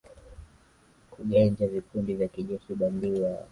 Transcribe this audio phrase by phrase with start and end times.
[1.13, 3.37] kugenja vikundi vya kijeshi bandia